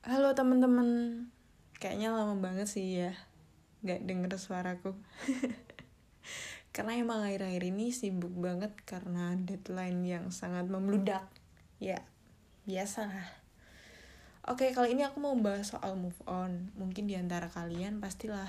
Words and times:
Halo 0.00 0.32
teman-teman, 0.32 1.28
kayaknya 1.76 2.08
lama 2.08 2.32
banget 2.40 2.64
sih 2.72 3.04
ya 3.04 3.12
nggak 3.84 4.08
denger 4.08 4.32
suaraku. 4.40 4.96
karena 6.74 6.96
emang 6.96 7.20
akhir-akhir 7.20 7.68
ini 7.68 7.92
sibuk 7.92 8.32
banget 8.32 8.72
karena 8.88 9.36
deadline 9.36 10.00
yang 10.08 10.32
sangat 10.32 10.72
membludak. 10.72 11.28
Ya, 11.84 12.00
biasa 12.64 13.12
lah. 13.12 13.28
Oke, 14.48 14.72
kali 14.72 14.96
ini 14.96 15.04
aku 15.04 15.20
mau 15.20 15.36
bahas 15.36 15.68
soal 15.68 16.00
move 16.00 16.16
on. 16.24 16.72
Mungkin 16.80 17.04
di 17.04 17.20
antara 17.20 17.52
kalian 17.52 18.00
pastilah 18.00 18.48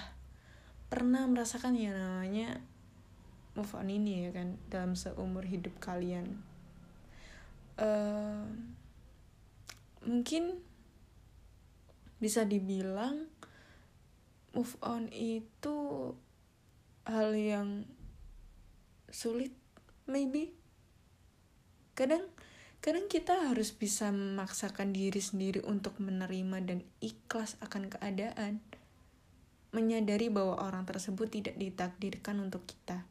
pernah 0.87 1.27
merasakan 1.27 1.75
yang 1.75 1.99
namanya 1.99 2.63
move 3.59 3.75
on 3.75 3.91
ini 3.91 4.23
ya 4.23 4.31
kan 4.31 4.55
dalam 4.71 4.95
seumur 4.95 5.43
hidup 5.43 5.75
kalian. 5.83 6.39
Uh, 7.75 8.47
mungkin 10.07 10.70
bisa 12.21 12.45
dibilang 12.45 13.25
move 14.53 14.77
on 14.85 15.09
itu 15.09 16.13
hal 17.09 17.33
yang 17.33 17.89
sulit 19.09 19.51
maybe. 20.05 20.53
Kadang 21.97 22.29
kadang 22.79 23.09
kita 23.09 23.49
harus 23.49 23.73
bisa 23.73 24.13
memaksakan 24.13 24.93
diri 24.93 25.19
sendiri 25.19 25.65
untuk 25.65 25.97
menerima 25.97 26.61
dan 26.61 26.79
ikhlas 27.01 27.57
akan 27.65 27.89
keadaan. 27.89 28.61
Menyadari 29.73 30.29
bahwa 30.29 30.61
orang 30.61 30.85
tersebut 30.85 31.31
tidak 31.31 31.55
ditakdirkan 31.57 32.37
untuk 32.37 32.69
kita. 32.69 33.07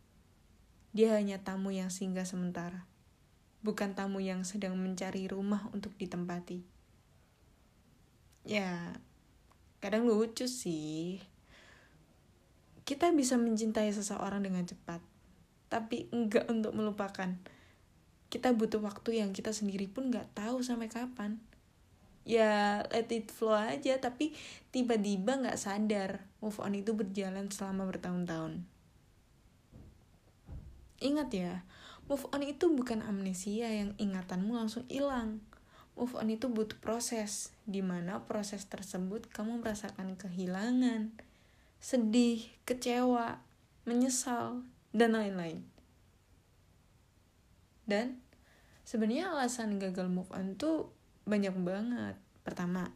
Dia 0.95 1.19
hanya 1.19 1.43
tamu 1.43 1.75
yang 1.75 1.91
singgah 1.91 2.29
sementara 2.29 2.89
bukan 3.61 3.93
tamu 3.93 4.25
yang 4.25 4.41
sedang 4.49 4.73
mencari 4.81 5.29
rumah 5.29 5.69
untuk 5.77 5.93
ditempati 6.01 6.65
ya 8.45 8.97
kadang 9.81 10.05
lucu 10.09 10.45
sih. 10.49 11.21
Kita 12.85 13.13
bisa 13.15 13.39
mencintai 13.39 13.93
seseorang 13.95 14.43
dengan 14.43 14.67
cepat 14.67 15.01
tapi 15.71 16.11
enggak 16.11 16.51
untuk 16.51 16.75
melupakan. 16.75 17.31
Kita 18.31 18.51
butuh 18.55 18.83
waktu 18.83 19.23
yang 19.23 19.31
kita 19.31 19.55
sendiri 19.55 19.87
pun 19.87 20.11
nggak 20.11 20.35
tahu 20.35 20.63
sampai 20.63 20.91
kapan. 20.91 21.39
Ya 22.27 22.85
let 22.93 23.09
it 23.11 23.33
flow 23.33 23.57
aja 23.57 23.97
tapi 24.03 24.35
tiba-tiba 24.75 25.41
nggak 25.41 25.59
sadar 25.59 26.27
move 26.43 26.59
on 26.61 26.77
itu 26.77 26.93
berjalan 26.93 27.49
selama 27.49 27.87
bertahun-tahun. 27.89 28.67
Ingat 31.01 31.31
ya 31.33 31.65
move 32.11 32.27
on 32.35 32.43
itu 32.43 32.67
bukan 32.69 33.07
amnesia 33.07 33.71
yang 33.71 33.95
ingatanmu 33.97 34.53
langsung 34.53 34.85
hilang 34.91 35.39
move 36.01 36.17
on 36.17 36.33
itu 36.33 36.49
butuh 36.49 36.81
proses, 36.81 37.53
di 37.69 37.85
mana 37.85 38.25
proses 38.25 38.65
tersebut 38.65 39.29
kamu 39.29 39.61
merasakan 39.61 40.17
kehilangan, 40.17 41.13
sedih, 41.77 42.41
kecewa, 42.65 43.45
menyesal, 43.85 44.65
dan 44.97 45.13
lain-lain. 45.13 45.61
Dan 47.85 48.25
sebenarnya 48.89 49.29
alasan 49.29 49.77
gagal 49.77 50.09
move 50.09 50.33
on 50.33 50.57
tuh 50.57 50.89
banyak 51.29 51.53
banget. 51.61 52.17
Pertama, 52.41 52.89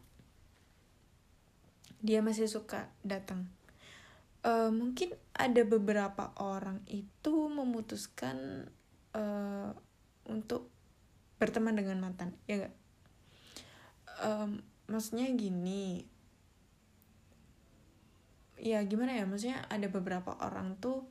dia 2.01 2.25
masih 2.25 2.49
suka 2.49 2.89
datang. 3.05 3.53
Uh, 4.41 4.73
mungkin 4.73 5.13
ada 5.37 5.61
beberapa 5.69 6.33
orang 6.41 6.81
itu 6.89 7.53
memutuskan 7.53 8.69
uh, 9.13 9.77
untuk 10.25 10.73
berteman 11.37 11.77
dengan 11.77 12.01
mantan, 12.01 12.33
ya 12.49 12.65
gak? 12.65 12.84
Um, 14.23 14.61
maksudnya 14.87 15.27
gini. 15.33 16.07
Ya 18.61 18.83
gimana 18.87 19.17
ya? 19.17 19.25
Maksudnya 19.27 19.67
ada 19.69 19.91
beberapa 19.91 20.37
orang 20.41 20.79
tuh 20.79 21.05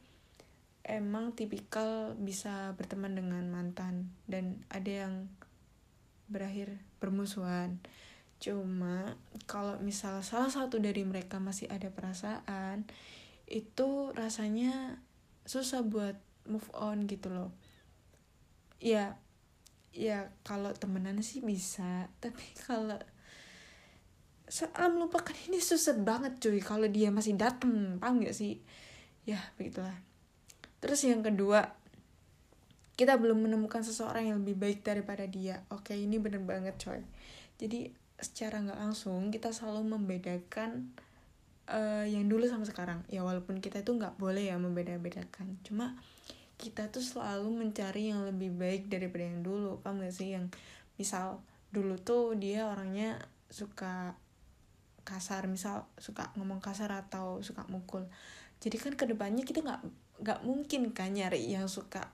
emang 0.84 1.32
tipikal 1.32 2.12
bisa 2.20 2.76
berteman 2.76 3.16
dengan 3.16 3.48
mantan 3.48 4.12
dan 4.28 4.68
ada 4.68 5.08
yang 5.08 5.14
berakhir 6.28 6.80
bermusuhan. 7.00 7.80
Cuma 8.44 9.16
kalau 9.48 9.80
misal 9.80 10.20
salah 10.20 10.52
satu 10.52 10.80
dari 10.80 11.08
mereka 11.08 11.40
masih 11.40 11.72
ada 11.72 11.88
perasaan 11.88 12.84
itu 13.48 14.12
rasanya 14.12 15.00
susah 15.48 15.84
buat 15.84 16.20
move 16.48 16.68
on 16.76 17.08
gitu 17.08 17.32
loh. 17.32 17.52
Ya 18.84 19.16
ya 19.94 20.34
kalau 20.42 20.74
temenan 20.74 21.22
sih 21.22 21.46
bisa 21.46 22.10
tapi 22.18 22.42
kalau 22.66 22.98
soal 24.50 24.92
melupakan 24.94 25.34
ini 25.48 25.58
susah 25.62 25.96
banget 25.98 26.38
cuy 26.38 26.60
kalau 26.60 26.86
dia 26.86 27.10
masih 27.10 27.34
dateng 27.40 27.98
paham 27.98 28.22
gak 28.22 28.36
sih? 28.36 28.60
Ya 29.24 29.40
begitulah. 29.56 29.96
Terus 30.84 31.00
yang 31.08 31.24
kedua 31.24 31.74
kita 32.94 33.18
belum 33.18 33.50
menemukan 33.50 33.82
seseorang 33.82 34.30
yang 34.30 34.38
lebih 34.44 34.60
baik 34.60 34.80
daripada 34.86 35.26
dia. 35.26 35.66
Oke 35.74 35.98
ini 35.98 36.22
bener 36.22 36.44
banget 36.44 36.78
coy. 36.78 37.02
Jadi 37.58 37.90
secara 38.20 38.62
nggak 38.62 38.78
langsung 38.78 39.34
kita 39.34 39.50
selalu 39.50 39.98
membedakan 39.98 40.94
uh, 41.72 42.06
yang 42.06 42.30
dulu 42.30 42.46
sama 42.46 42.68
sekarang. 42.68 43.02
Ya 43.10 43.26
walaupun 43.26 43.58
kita 43.58 43.82
itu 43.82 43.96
nggak 43.96 44.20
boleh 44.22 44.54
ya 44.54 44.60
membeda-bedakan 44.62 45.58
cuma 45.66 45.98
kita 46.58 46.90
tuh 46.94 47.04
selalu 47.04 47.50
mencari 47.66 48.14
yang 48.14 48.24
lebih 48.24 48.54
baik 48.54 48.88
daripada 48.88 49.26
yang 49.26 49.42
dulu 49.42 49.82
paham 49.82 50.04
gak 50.04 50.14
sih? 50.14 50.36
Yang 50.36 50.54
misal 50.96 51.42
dulu 51.74 51.98
tuh 51.98 52.38
dia 52.38 52.70
orangnya 52.70 53.18
suka 53.50 54.14
kasar 55.04 55.52
misal 55.52 55.90
suka 56.00 56.32
ngomong 56.40 56.64
kasar 56.64 56.94
atau 56.94 57.42
suka 57.44 57.66
mukul. 57.68 58.08
Jadi 58.64 58.80
kan 58.80 58.94
ke 58.96 59.04
depannya 59.10 59.44
kita 59.44 59.60
nggak 59.60 59.82
nggak 60.24 60.40
mungkin 60.48 60.96
kan 60.96 61.12
nyari 61.12 61.52
yang 61.52 61.68
suka 61.68 62.08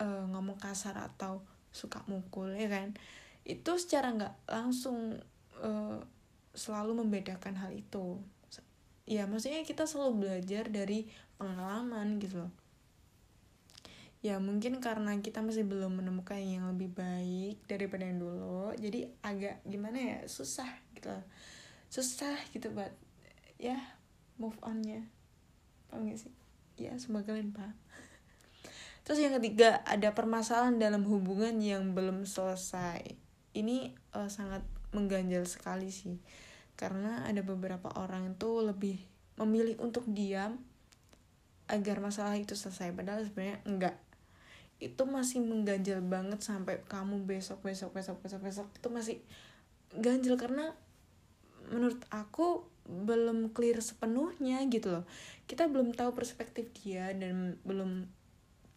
uh, 0.00 0.24
ngomong 0.32 0.56
kasar 0.56 0.96
atau 0.96 1.44
suka 1.74 2.00
mukul 2.08 2.54
ya 2.56 2.70
kan? 2.72 2.96
Itu 3.44 3.76
secara 3.76 4.14
nggak 4.16 4.34
langsung 4.48 5.20
uh, 5.60 5.98
selalu 6.56 7.04
membedakan 7.04 7.60
hal 7.60 7.76
itu. 7.76 8.16
Ya 9.08 9.24
maksudnya 9.24 9.64
kita 9.64 9.84
selalu 9.88 10.28
belajar 10.28 10.68
dari 10.68 11.08
pengalaman 11.36 12.20
gitu 12.20 12.44
loh 12.44 12.52
ya 14.18 14.42
mungkin 14.42 14.82
karena 14.82 15.14
kita 15.22 15.38
masih 15.46 15.62
belum 15.62 16.02
menemukan 16.02 16.42
yang 16.42 16.66
lebih 16.74 16.90
baik 16.90 17.62
daripada 17.70 18.02
yang 18.02 18.18
dulu 18.18 18.74
jadi 18.74 19.14
agak 19.22 19.62
gimana 19.62 19.98
ya 19.98 20.18
susah 20.26 20.68
gitu. 20.94 21.14
Susah 21.88 22.34
gitu 22.50 22.74
buat 22.74 22.90
ya 23.56 23.78
move 24.36 24.58
onnya. 24.62 25.06
Paham 25.88 26.10
gak 26.10 26.18
sih? 26.20 26.34
Ya 26.78 26.94
semoga 26.98 27.34
kalian 27.34 27.54
paham. 27.54 27.74
Terus 29.06 29.18
yang 29.22 29.38
ketiga 29.38 29.80
ada 29.86 30.12
permasalahan 30.12 30.76
dalam 30.76 31.06
hubungan 31.06 31.58
yang 31.62 31.94
belum 31.94 32.26
selesai. 32.26 33.02
Ini 33.54 33.94
uh, 34.14 34.28
sangat 34.28 34.62
mengganjal 34.92 35.44
sekali 35.44 35.92
sih 35.92 36.16
karena 36.78 37.26
ada 37.26 37.42
beberapa 37.42 37.90
orang 37.98 38.38
itu 38.38 38.62
lebih 38.62 39.02
memilih 39.34 39.76
untuk 39.82 40.06
diam 40.06 40.62
agar 41.68 42.00
masalah 42.00 42.38
itu 42.38 42.56
selesai 42.56 42.94
padahal 42.94 43.26
sebenarnya 43.26 43.58
enggak 43.68 43.96
itu 44.78 45.02
masih 45.02 45.42
mengganjal 45.42 45.98
banget 46.06 46.38
sampai 46.38 46.78
kamu 46.86 47.26
besok 47.26 47.66
besok 47.66 47.90
besok 47.90 48.22
besok 48.22 48.40
besok 48.46 48.66
itu 48.70 48.88
masih 48.90 49.16
ganjil 49.98 50.38
karena 50.38 50.70
menurut 51.68 51.98
aku 52.14 52.62
belum 52.88 53.52
clear 53.52 53.84
sepenuhnya 53.84 54.64
gitu 54.72 54.88
loh. 54.88 55.04
Kita 55.44 55.68
belum 55.68 55.92
tahu 55.92 56.16
perspektif 56.16 56.72
dia 56.72 57.12
dan 57.12 57.60
belum 57.66 58.08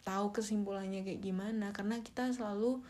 tahu 0.03 0.35
kesimpulannya 0.35 1.05
kayak 1.07 1.21
gimana 1.23 1.71
karena 1.71 2.01
kita 2.03 2.33
selalu 2.33 2.81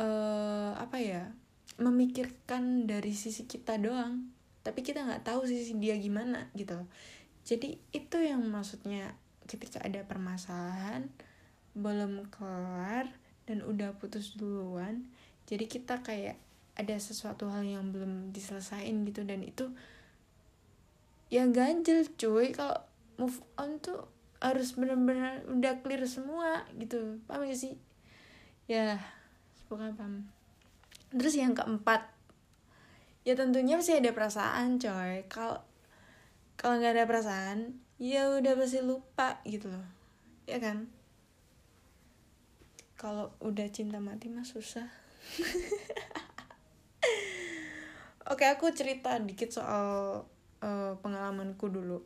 uh, 0.00 0.72
apa 0.74 0.98
ya 0.98 1.30
memikirkan 1.78 2.88
dari 2.88 3.12
sisi 3.14 3.46
kita 3.46 3.78
doang 3.78 4.32
tapi 4.66 4.82
kita 4.82 5.06
nggak 5.06 5.22
tahu 5.22 5.46
sisi 5.46 5.76
dia 5.78 5.94
gimana 6.00 6.50
gitu 6.58 6.82
loh. 6.82 6.88
Jadi 7.46 7.78
itu 7.94 8.16
yang 8.18 8.42
maksudnya 8.48 9.14
ketika 9.48 9.80
ada 9.80 10.04
permasalahan 10.04 11.08
belum 11.78 12.28
kelar 12.34 13.08
dan 13.46 13.64
udah 13.64 13.96
putus 13.96 14.36
duluan 14.36 15.08
jadi 15.48 15.64
kita 15.64 16.04
kayak 16.04 16.36
ada 16.78 16.94
sesuatu 17.00 17.48
hal 17.48 17.64
yang 17.64 17.88
belum 17.88 18.30
diselesain 18.30 19.02
gitu. 19.08 19.24
Dan 19.24 19.40
itu 19.42 19.72
ya 21.32 21.48
ganjel 21.48 22.04
cuy. 22.20 22.52
Kalau 22.52 22.76
move 23.16 23.40
on 23.56 23.80
tuh 23.80 24.04
harus 24.38 24.76
benar-benar 24.76 25.42
udah 25.48 25.80
clear 25.80 26.04
semua 26.04 26.68
gitu. 26.76 27.18
Paham 27.24 27.48
gak 27.48 27.56
sih? 27.56 27.74
Ya 28.68 29.00
bukan 29.72 29.96
paham. 29.96 30.28
Terus 31.16 31.34
yang 31.40 31.56
keempat 31.56 32.14
ya 33.26 33.32
tentunya 33.36 33.80
pasti 33.80 33.96
ada 33.96 34.12
perasaan 34.12 34.76
coy. 34.76 35.24
Kalau 35.32 35.64
kalau 36.60 36.76
nggak 36.76 36.94
ada 37.00 37.04
perasaan 37.08 37.80
ya 37.96 38.28
udah 38.36 38.52
pasti 38.54 38.84
lupa 38.84 39.40
gitu 39.48 39.72
loh. 39.72 39.88
Ya 40.44 40.60
kan 40.60 40.92
kalau 42.98 43.30
udah 43.38 43.70
cinta 43.70 44.02
mati 44.02 44.26
mah 44.26 44.42
susah. 44.42 44.90
Oke 48.34 48.44
aku 48.44 48.74
cerita 48.74 49.14
dikit 49.22 49.54
soal 49.54 50.26
uh, 50.60 50.92
pengalamanku 50.98 51.70
dulu. 51.70 52.02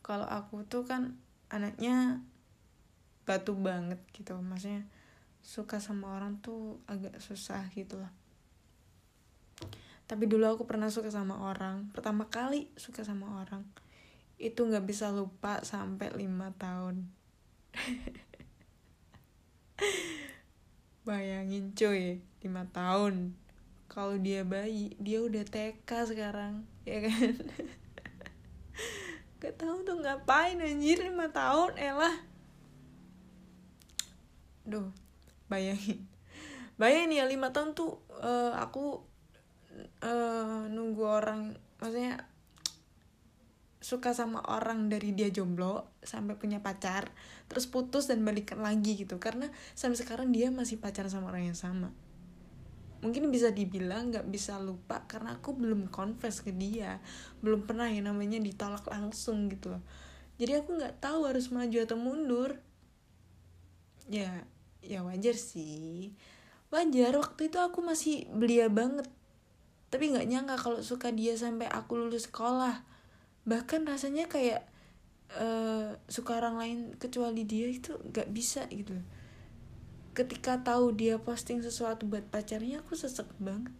Kalau 0.00 0.24
aku 0.24 0.64
tuh 0.64 0.88
kan 0.88 1.20
anaknya 1.52 2.24
batu 3.28 3.52
banget 3.52 4.00
gitu. 4.16 4.40
Maksudnya 4.40 4.88
suka 5.44 5.76
sama 5.78 6.16
orang 6.16 6.40
tuh 6.40 6.80
agak 6.88 7.20
susah 7.20 7.68
gitu 7.76 8.00
lah. 8.00 8.10
Tapi 10.08 10.24
dulu 10.24 10.48
aku 10.48 10.64
pernah 10.64 10.88
suka 10.88 11.12
sama 11.12 11.52
orang. 11.52 11.92
Pertama 11.92 12.32
kali 12.32 12.72
suka 12.80 13.04
sama 13.04 13.44
orang 13.44 13.62
itu 14.40 14.64
nggak 14.64 14.88
bisa 14.88 15.12
lupa 15.12 15.60
sampai 15.60 16.16
lima 16.16 16.48
tahun 16.56 17.12
bayangin 21.08 21.74
cuy 21.74 22.22
lima 22.44 22.68
tahun. 22.70 23.34
Kalau 23.90 24.14
dia 24.22 24.46
bayi 24.46 24.94
dia 25.02 25.18
udah 25.18 25.42
TK 25.42 25.90
sekarang 26.06 26.62
ya 26.86 27.02
kan? 27.02 27.34
Gak 29.40 29.56
tahu 29.56 29.82
tuh 29.82 29.98
ngapain 29.98 30.60
anjir 30.60 31.00
lima 31.02 31.32
tahun 31.32 31.74
elah 31.80 32.16
duh 34.68 34.94
bayangin. 35.50 36.06
Bayangin 36.78 37.18
ya 37.18 37.24
lima 37.26 37.50
tahun 37.50 37.74
tuh 37.74 37.98
uh, 38.22 38.54
aku 38.56 39.02
uh, 40.04 40.70
nunggu 40.70 41.02
orang 41.02 41.58
maksudnya 41.82 42.29
suka 43.80 44.12
sama 44.12 44.44
orang 44.44 44.92
dari 44.92 45.16
dia 45.16 45.32
jomblo 45.32 45.88
sampai 46.04 46.36
punya 46.36 46.60
pacar 46.60 47.08
terus 47.48 47.64
putus 47.64 48.06
dan 48.06 48.22
balikan 48.22 48.60
lagi 48.60 49.00
gitu. 49.00 49.16
Karena 49.16 49.48
sampai 49.72 49.96
sekarang 49.96 50.28
dia 50.30 50.52
masih 50.52 50.78
pacaran 50.78 51.10
sama 51.10 51.32
orang 51.32 51.50
yang 51.50 51.58
sama. 51.58 51.90
Mungkin 53.00 53.32
bisa 53.32 53.48
dibilang 53.48 54.12
nggak 54.12 54.28
bisa 54.28 54.60
lupa 54.60 55.08
karena 55.08 55.40
aku 55.40 55.56
belum 55.56 55.88
confess 55.88 56.44
ke 56.44 56.52
dia. 56.52 57.00
Belum 57.40 57.64
pernah 57.64 57.88
yang 57.88 58.12
namanya 58.12 58.36
ditolak 58.36 58.84
langsung 58.86 59.48
gitu. 59.48 59.72
Loh 59.72 59.82
jadi 60.40 60.64
aku 60.64 60.80
nggak 60.80 61.04
tahu 61.04 61.28
harus 61.28 61.52
maju 61.52 61.78
atau 61.84 62.00
mundur. 62.00 62.50
Ya 64.08 64.48
ya 64.80 65.04
wajar 65.04 65.36
sih. 65.36 66.16
Wajar 66.72 67.12
waktu 67.20 67.52
itu 67.52 67.60
aku 67.60 67.84
masih 67.84 68.24
belia 68.32 68.72
banget. 68.72 69.04
Tapi 69.92 70.16
nggak 70.16 70.24
nyangka 70.32 70.56
kalau 70.56 70.80
suka 70.80 71.12
dia 71.12 71.36
sampai 71.36 71.68
aku 71.68 72.00
lulus 72.00 72.24
sekolah 72.24 72.88
bahkan 73.48 73.84
rasanya 73.88 74.28
kayak 74.28 74.66
uh, 75.36 75.96
suka 76.10 76.38
orang 76.38 76.56
lain 76.60 76.78
kecuali 76.98 77.46
dia 77.46 77.70
itu 77.70 77.96
nggak 77.96 78.28
bisa 78.32 78.66
gitu. 78.70 78.96
Ketika 80.16 80.60
tahu 80.60 80.92
dia 80.92 81.16
posting 81.22 81.62
sesuatu 81.62 82.04
buat 82.04 82.26
pacarnya 82.28 82.82
aku 82.82 82.98
sesek 82.98 83.30
banget. 83.38 83.72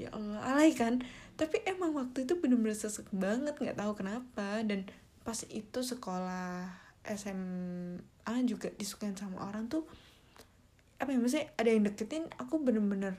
Ya 0.00 0.08
Allah 0.10 0.40
alay 0.42 0.72
kan? 0.72 1.04
Tapi 1.36 1.60
emang 1.68 1.92
waktu 1.94 2.24
itu 2.24 2.40
bener-bener 2.40 2.74
sesek 2.74 3.06
banget 3.12 3.54
nggak 3.58 3.78
tahu 3.78 3.92
kenapa. 3.94 4.64
Dan 4.64 4.88
pas 5.22 5.38
itu 5.46 5.80
sekolah 5.84 6.66
SMA 7.06 8.34
juga 8.46 8.70
disukain 8.74 9.14
sama 9.14 9.42
orang 9.46 9.66
tuh 9.66 9.86
apa 11.02 11.10
ya 11.10 11.18
maksudnya 11.18 11.50
ada 11.58 11.66
yang 11.66 11.82
deketin 11.82 12.30
aku 12.38 12.62
bener-bener 12.62 13.18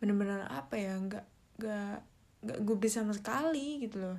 bener-bener 0.00 0.48
apa 0.48 0.80
ya 0.80 0.96
nggak 0.96 1.26
nggak 1.60 1.96
nggak 2.40 2.60
gubris 2.64 2.96
sama 2.96 3.12
sekali 3.12 3.80
gitu 3.84 4.00
loh. 4.00 4.18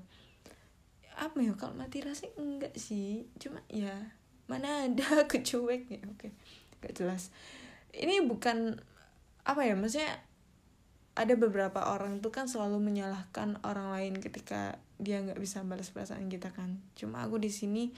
Apa 1.18 1.42
ya 1.42 1.54
kalau 1.58 1.78
mati 1.78 2.02
rasa 2.02 2.30
enggak 2.38 2.74
sih. 2.78 3.26
Cuma 3.42 3.62
ya 3.70 3.94
mana 4.46 4.86
ada 4.90 5.22
kecuek 5.32 5.90
ya 5.90 6.02
oke. 6.06 6.30
Gak 6.82 6.94
jelas. 6.98 7.34
Ini 7.94 8.26
bukan 8.26 8.78
apa 9.42 9.62
ya 9.66 9.74
maksudnya 9.74 10.22
ada 11.18 11.34
beberapa 11.36 11.92
orang 11.92 12.24
tuh 12.24 12.32
kan 12.32 12.48
selalu 12.48 12.80
menyalahkan 12.80 13.60
orang 13.68 13.92
lain 13.92 14.14
ketika 14.22 14.80
dia 15.02 15.20
nggak 15.20 15.42
bisa 15.42 15.66
balas 15.66 15.92
perasaan 15.92 16.30
kita 16.30 16.54
kan. 16.54 16.80
Cuma 16.96 17.26
aku 17.26 17.42
di 17.42 17.52
sini 17.52 17.92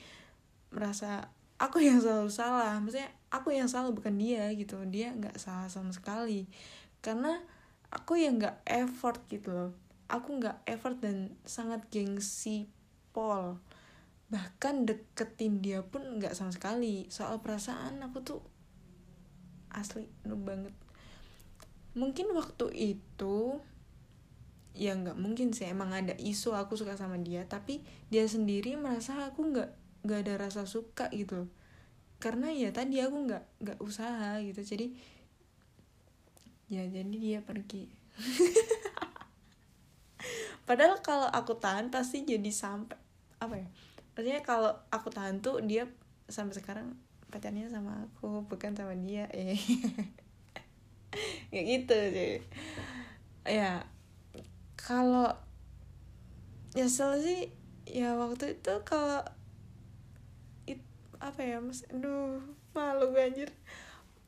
merasa 0.73 1.29
aku 1.61 1.83
yang 1.83 1.99
selalu 1.99 2.31
salah. 2.31 2.79
Maksudnya 2.79 3.11
aku 3.29 3.53
yang 3.53 3.69
salah 3.69 3.93
bukan 3.93 4.17
dia 4.17 4.49
gitu. 4.55 4.81
Dia 4.89 5.13
nggak 5.13 5.37
salah 5.37 5.69
sama 5.69 5.93
sekali. 5.93 6.49
Karena 7.03 7.37
aku 7.93 8.17
yang 8.17 8.41
nggak 8.41 8.65
effort 8.65 9.21
gitu 9.29 9.53
loh 9.53 9.82
aku 10.07 10.39
nggak 10.39 10.65
effort 10.67 10.99
dan 10.99 11.35
sangat 11.47 11.85
gengsi 11.89 12.67
Paul. 13.15 13.59
Bahkan 14.27 14.89
deketin 14.89 15.61
dia 15.61 15.85
pun 15.85 16.19
nggak 16.19 16.33
sama 16.33 16.51
sekali. 16.51 17.07
Soal 17.07 17.39
perasaan 17.39 18.01
aku 18.01 18.23
tuh 18.25 18.41
asli 19.73 20.09
nu 20.25 20.37
banget. 20.39 20.73
Mungkin 21.93 22.33
waktu 22.33 22.73
itu 22.73 23.61
ya 24.73 24.97
nggak 24.97 25.21
mungkin 25.21 25.53
sih 25.53 25.69
emang 25.69 25.93
ada 25.93 26.17
isu 26.17 26.57
aku 26.57 26.73
suka 26.73 26.97
sama 26.97 27.21
dia. 27.21 27.45
Tapi 27.45 27.85
dia 28.09 28.25
sendiri 28.25 28.73
merasa 28.73 29.29
aku 29.29 29.53
nggak 29.53 29.69
nggak 30.03 30.19
ada 30.27 30.33
rasa 30.49 30.67
suka 30.67 31.07
gitu 31.15 31.47
karena 32.19 32.55
ya 32.55 32.71
tadi 32.71 33.03
aku 33.03 33.27
nggak 33.27 33.43
nggak 33.59 33.79
usaha 33.83 34.39
gitu. 34.39 34.63
Jadi 34.63 34.95
ya 36.71 36.87
jadi 36.89 37.13
dia 37.13 37.39
pergi 37.43 37.85
padahal 40.63 40.99
kalau 41.03 41.27
aku 41.27 41.59
tahan 41.59 41.91
pasti 41.91 42.23
jadi 42.23 42.51
sampai 42.51 42.95
apa 43.39 43.55
ya 43.59 43.67
maksudnya 44.13 44.41
kalau 44.45 44.71
aku 44.93 45.09
tahan 45.09 45.43
tuh 45.43 45.59
dia 45.65 45.89
sampai 46.29 46.55
sekarang 46.55 46.95
pacarnya 47.33 47.65
sama 47.65 48.05
aku 48.05 48.45
bukan 48.45 48.77
sama 48.77 48.93
dia. 48.93 49.25
Eh 51.53 51.61
ya 51.61 51.61
gitu 51.61 51.93
sih. 51.93 52.41
Ya 53.45 53.85
kalau 54.73 55.29
nyesel 56.73 57.21
sih 57.21 57.53
ya 57.85 58.17
waktu 58.17 58.57
itu 58.57 58.73
kalau 58.81 59.21
it, 60.65 60.81
apa 61.21 61.41
ya 61.41 61.61
mas? 61.61 61.85
Aduh 61.93 62.41
malu 62.73 63.13
gue 63.13 63.21
anjir. 63.21 63.49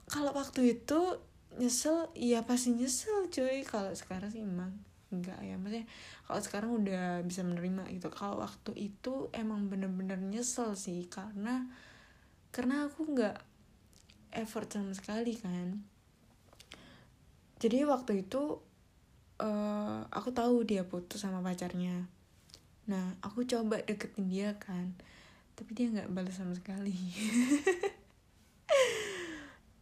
Kalau 0.06 0.34
waktu 0.38 0.78
itu 0.78 1.22
nyesel 1.58 2.10
iya 2.14 2.46
pasti 2.46 2.74
nyesel 2.74 3.30
cuy. 3.34 3.66
Kalau 3.66 3.90
sekarang 3.94 4.30
sih 4.30 4.46
emang 4.46 4.78
enggak 5.14 5.38
ya 5.46 5.56
maksudnya 5.56 5.86
kalau 6.26 6.42
sekarang 6.42 6.72
udah 6.82 7.22
bisa 7.22 7.46
menerima 7.46 7.90
gitu. 7.94 8.10
Kalau 8.10 8.42
waktu 8.42 8.72
itu 8.78 9.30
emang 9.32 9.70
bener-bener 9.70 10.18
nyesel 10.18 10.74
sih 10.74 11.06
karena 11.10 11.70
karena 12.50 12.90
aku 12.90 13.06
nggak 13.14 13.38
effort 14.34 14.70
sama 14.72 14.94
sekali 14.98 15.38
kan. 15.38 15.84
Jadi 17.62 17.88
waktu 17.88 18.28
itu 18.28 18.60
uh, 19.40 20.00
aku 20.10 20.30
tahu 20.34 20.66
dia 20.66 20.84
putus 20.84 21.22
sama 21.22 21.46
pacarnya. 21.46 22.08
Nah 22.90 23.16
aku 23.22 23.46
coba 23.46 23.82
deketin 23.82 24.30
dia 24.30 24.58
kan 24.58 24.94
tapi 25.56 25.72
dia 25.72 25.88
nggak 25.88 26.12
balas 26.12 26.36
sama 26.36 26.52
sekali. 26.52 26.96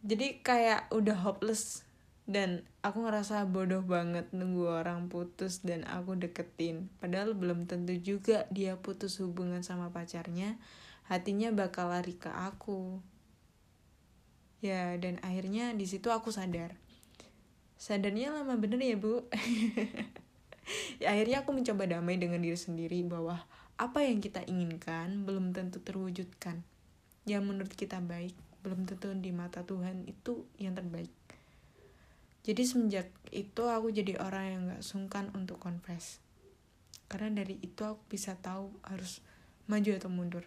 Jadi 0.10 0.44
kayak 0.44 0.92
udah 0.92 1.16
hopeless 1.24 1.88
dan 2.24 2.64
aku 2.80 3.04
ngerasa 3.04 3.44
bodoh 3.52 3.84
banget 3.84 4.32
nunggu 4.32 4.72
orang 4.72 5.12
putus 5.12 5.60
dan 5.60 5.84
aku 5.84 6.16
deketin. 6.16 6.88
Padahal 7.04 7.36
belum 7.36 7.68
tentu 7.68 7.92
juga 8.00 8.48
dia 8.48 8.80
putus 8.80 9.20
hubungan 9.20 9.60
sama 9.60 9.92
pacarnya 9.92 10.56
hatinya 11.12 11.52
bakal 11.52 11.92
lari 11.92 12.16
ke 12.16 12.32
aku. 12.32 13.04
Ya 14.64 14.96
dan 14.96 15.20
akhirnya 15.20 15.76
di 15.76 15.84
situ 15.84 16.08
aku 16.16 16.32
sadar. 16.32 16.80
Sadarnya 17.76 18.32
lama 18.32 18.56
bener 18.56 18.80
ya 18.80 18.96
bu? 18.96 19.24
Ya 21.04 21.12
akhirnya 21.12 21.44
aku 21.44 21.52
mencoba 21.52 21.84
damai 21.84 22.16
dengan 22.16 22.40
diri 22.40 22.56
sendiri 22.56 23.04
bahwa 23.04 23.44
apa 23.76 24.00
yang 24.00 24.24
kita 24.24 24.48
inginkan 24.48 25.28
belum 25.28 25.52
tentu 25.52 25.84
terwujudkan. 25.84 26.64
Yang 27.28 27.44
menurut 27.44 27.74
kita 27.76 28.00
baik 28.00 28.32
belum 28.64 28.88
tentu 28.88 29.12
di 29.12 29.36
mata 29.36 29.68
Tuhan 29.68 30.08
itu 30.08 30.48
yang 30.56 30.72
terbaik 30.72 31.12
jadi 32.44 32.68
semenjak 32.68 33.08
itu 33.32 33.64
aku 33.72 33.96
jadi 33.96 34.20
orang 34.20 34.46
yang 34.52 34.62
gak 34.76 34.84
sungkan 34.84 35.32
untuk 35.32 35.64
confess. 35.64 36.20
Karena 37.08 37.32
dari 37.40 37.56
itu 37.64 37.88
aku 37.88 38.04
bisa 38.12 38.36
tahu 38.36 38.68
harus 38.84 39.24
maju 39.72 39.96
atau 39.96 40.12
mundur. 40.12 40.44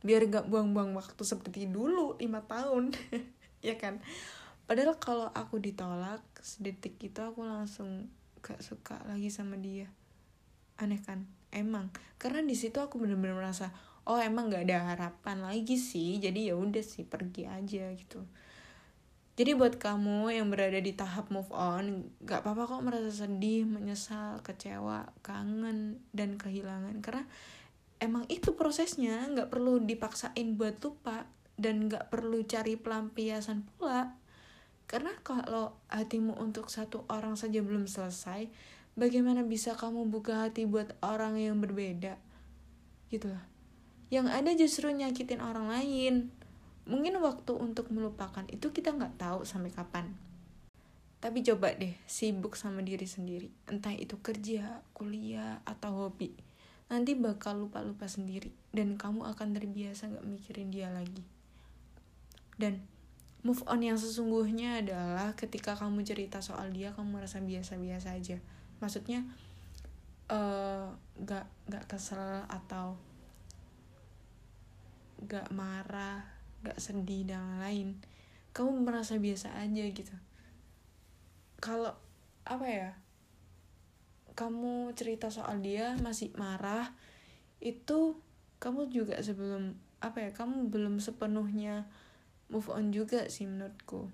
Biar 0.00 0.24
gak 0.24 0.48
buang-buang 0.48 0.96
waktu 0.96 1.20
seperti 1.20 1.68
dulu 1.68 2.16
lima 2.16 2.40
tahun. 2.48 2.96
Ya 3.64 3.80
kan? 3.80 4.04
Padahal 4.68 5.00
kalau 5.00 5.32
aku 5.32 5.56
ditolak 5.56 6.20
sedetik 6.44 7.00
itu 7.00 7.16
aku 7.24 7.48
langsung 7.48 8.12
gak 8.44 8.60
suka 8.60 9.00
lagi 9.08 9.32
sama 9.32 9.56
dia. 9.56 9.88
Aneh 10.76 11.00
kan? 11.00 11.24
Emang. 11.48 11.88
Karena 12.20 12.44
di 12.44 12.52
situ 12.52 12.76
aku 12.84 13.00
bener-bener 13.00 13.32
merasa 13.32 13.72
oh 14.04 14.20
emang 14.20 14.52
gak 14.52 14.68
ada 14.68 14.92
harapan 14.92 15.40
lagi 15.40 15.80
sih. 15.80 16.20
Jadi 16.20 16.52
ya 16.52 16.60
udah 16.60 16.84
sih 16.84 17.08
pergi 17.08 17.48
aja 17.48 17.88
gitu 17.96 18.28
jadi 19.34 19.58
buat 19.58 19.82
kamu 19.82 20.30
yang 20.30 20.46
berada 20.46 20.78
di 20.78 20.94
tahap 20.94 21.34
move 21.34 21.50
on 21.50 22.06
gak 22.22 22.46
apa-apa 22.46 22.70
kok 22.70 22.82
merasa 22.86 23.10
sedih 23.10 23.66
menyesal 23.66 24.38
kecewa 24.46 25.10
kangen 25.26 25.98
dan 26.14 26.38
kehilangan. 26.38 27.02
Karena 27.02 27.26
emang 27.98 28.30
itu 28.30 28.54
prosesnya 28.54 29.26
nggak 29.26 29.50
perlu 29.50 29.82
dipaksain 29.82 30.54
buat 30.54 30.78
lupa 30.78 31.26
dan 31.58 31.90
nggak 31.90 32.14
perlu 32.14 32.46
cari 32.46 32.78
pelampiasan 32.78 33.66
pula. 33.74 34.14
Karena 34.86 35.10
kalau 35.26 35.74
hatimu 35.90 36.38
untuk 36.38 36.70
satu 36.70 37.02
orang 37.10 37.34
saja 37.34 37.58
belum 37.58 37.90
selesai 37.90 38.46
bagaimana 38.94 39.42
bisa 39.42 39.74
kamu 39.74 40.06
buka 40.06 40.46
hati 40.46 40.62
buat 40.62 40.94
orang 41.02 41.42
yang 41.42 41.58
berbeda? 41.58 42.22
Gitu 43.10 43.34
lah 43.34 43.54
yang 44.14 44.30
ada 44.30 44.54
justru 44.54 44.94
nyakitin 44.94 45.42
orang 45.42 45.66
lain 45.66 46.30
mungkin 46.84 47.16
waktu 47.20 47.52
untuk 47.56 47.88
melupakan 47.88 48.44
itu 48.52 48.68
kita 48.68 48.92
nggak 48.92 49.16
tahu 49.16 49.40
sampai 49.48 49.72
kapan. 49.72 50.12
Tapi 51.24 51.40
coba 51.40 51.72
deh 51.72 51.96
sibuk 52.04 52.52
sama 52.52 52.84
diri 52.84 53.08
sendiri. 53.08 53.48
Entah 53.64 53.96
itu 53.96 54.20
kerja 54.20 54.84
kuliah 54.92 55.64
atau 55.64 56.04
hobi. 56.04 56.36
Nanti 56.92 57.16
bakal 57.16 57.64
lupa-lupa 57.64 58.04
sendiri. 58.04 58.52
Dan 58.76 59.00
kamu 59.00 59.24
akan 59.32 59.56
terbiasa 59.56 60.12
gak 60.12 60.28
mikirin 60.28 60.68
dia 60.68 60.92
lagi. 60.92 61.24
Dan 62.60 62.84
move 63.40 63.64
on 63.64 63.80
yang 63.80 63.96
sesungguhnya 63.96 64.84
adalah 64.84 65.32
ketika 65.32 65.72
kamu 65.72 66.04
cerita 66.04 66.44
soal 66.44 66.68
dia 66.76 66.92
kamu 66.92 67.16
merasa 67.16 67.40
biasa-biasa 67.40 68.20
aja. 68.20 68.36
Maksudnya 68.84 69.24
uh, 70.28 70.92
gak 71.24 71.48
gak 71.72 71.88
kesel 71.88 72.44
atau 72.52 73.00
gak 75.24 75.48
marah 75.56 76.33
gak 76.64 76.80
sedih 76.80 77.28
dan 77.28 77.60
lain 77.60 78.00
kamu 78.54 78.86
merasa 78.86 79.18
biasa 79.18 79.50
aja 79.58 79.84
gitu. 79.90 80.14
Kalau 81.58 81.90
apa 82.46 82.66
ya 82.70 82.90
kamu 84.38 84.94
cerita 84.94 85.30
soal 85.30 85.58
dia 85.58 85.98
masih 85.98 86.30
marah 86.38 86.94
itu 87.58 88.14
kamu 88.62 88.90
juga 88.94 89.18
sebelum 89.18 89.74
apa 89.98 90.22
ya 90.22 90.30
kamu 90.30 90.70
belum 90.70 91.02
sepenuhnya 91.02 91.90
move 92.46 92.70
on 92.70 92.94
juga 92.94 93.26
sih 93.26 93.50
menurutku. 93.50 94.06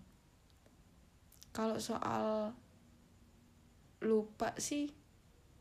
Kalau 1.53 1.77
soal 1.77 2.57
lupa 4.01 4.57
sih 4.57 4.89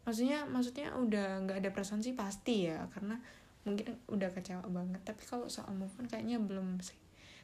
maksudnya 0.07 0.47
maksudnya 0.47 0.95
udah 0.95 1.43
nggak 1.43 1.59
ada 1.59 1.69
perasaan 1.75 1.99
sih 1.99 2.15
pasti 2.15 2.71
ya 2.71 2.87
karena 2.95 3.19
mungkin 3.69 4.01
udah 4.09 4.33
kecewa 4.33 4.65
banget 4.65 5.01
tapi 5.05 5.21
kalau 5.29 5.45
soal 5.45 5.69
move 5.77 5.93
on 6.01 6.09
kayaknya 6.09 6.41
belum 6.41 6.81
sih. 6.81 6.97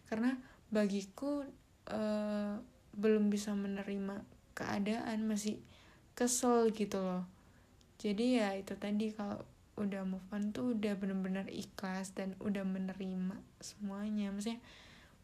Karena 0.09 0.33
bagiku 0.73 1.45
uh, 1.93 2.57
belum 2.97 3.29
bisa 3.29 3.53
menerima 3.53 4.25
keadaan 4.57 5.29
masih 5.29 5.61
kesel 6.17 6.73
gitu 6.73 6.97
loh. 6.97 7.29
Jadi 8.01 8.41
ya 8.41 8.57
itu 8.57 8.73
tadi 8.73 9.13
kalau 9.13 9.45
udah 9.77 10.07
move 10.07 10.25
on 10.33 10.49
tuh 10.55 10.73
udah 10.73 10.97
bener-bener 10.97 11.45
ikhlas 11.51 12.15
dan 12.17 12.33
udah 12.41 12.65
menerima 12.65 13.37
semuanya. 13.61 14.33
Maksudnya 14.33 14.63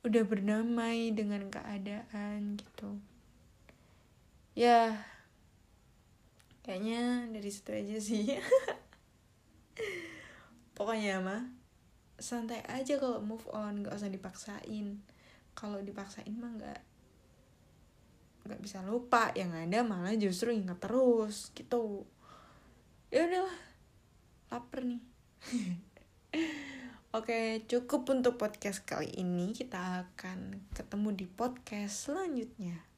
udah 0.06 0.24
berdamai 0.26 1.10
dengan 1.16 1.50
keadaan 1.50 2.62
gitu. 2.62 3.02
Ya 4.54 5.02
kayaknya 6.62 7.26
dari 7.34 7.50
situ 7.50 7.70
aja 7.74 7.98
sih 7.98 8.38
pokoknya 10.82 11.22
mah 11.22 11.46
santai 12.18 12.66
aja 12.66 12.98
kalau 12.98 13.22
move 13.22 13.46
on 13.54 13.86
gak 13.86 14.02
usah 14.02 14.10
dipaksain. 14.10 14.98
Kalau 15.54 15.78
dipaksain 15.78 16.34
mah 16.34 16.58
nggak 16.58 16.82
nggak 18.50 18.62
bisa 18.66 18.82
lupa. 18.82 19.30
Yang 19.38 19.70
ada 19.70 19.80
malah 19.86 20.18
justru 20.18 20.50
ingat 20.50 20.82
terus 20.82 21.54
gitu. 21.54 22.10
Ya 23.14 23.30
udahlah 23.30 23.58
lapar 24.50 24.82
nih. 24.82 25.02
Oke, 27.18 27.62
cukup 27.70 28.10
untuk 28.10 28.42
podcast 28.42 28.82
kali 28.82 29.14
ini. 29.22 29.54
Kita 29.54 30.10
akan 30.10 30.66
ketemu 30.74 31.14
di 31.14 31.30
podcast 31.30 32.10
selanjutnya. 32.10 32.91